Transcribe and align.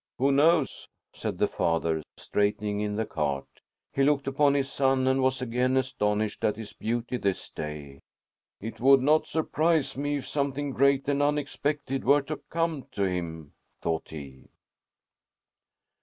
"Who 0.17 0.31
knows?" 0.31 0.87
said 1.13 1.37
the 1.37 1.47
father, 1.47 2.01
straightening 2.17 2.79
in 2.79 2.95
the 2.95 3.05
cart. 3.05 3.45
He 3.93 4.01
looked 4.01 4.25
upon 4.25 4.55
his 4.55 4.67
son 4.71 5.05
and 5.05 5.21
was 5.21 5.43
again 5.43 5.77
astonished 5.77 6.43
at 6.43 6.55
his 6.55 6.73
beauty 6.73 7.17
this 7.17 7.51
day. 7.51 7.99
"It 8.59 8.79
would 8.79 9.01
not 9.03 9.27
surprise 9.27 9.95
me 9.95 10.17
if 10.17 10.27
something 10.27 10.71
great 10.71 11.07
and 11.07 11.21
unexpected 11.21 12.03
were 12.03 12.23
to 12.23 12.37
come 12.49 12.87
to 12.93 13.03
him," 13.03 13.53
thought 13.79 14.09
he. 14.09 14.47